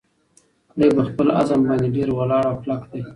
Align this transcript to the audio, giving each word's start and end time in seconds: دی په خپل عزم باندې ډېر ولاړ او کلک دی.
دی 0.79 0.87
په 0.97 1.03
خپل 1.09 1.27
عزم 1.39 1.59
باندې 1.67 1.87
ډېر 1.95 2.09
ولاړ 2.13 2.43
او 2.49 2.55
کلک 2.63 2.81
دی. 2.91 3.01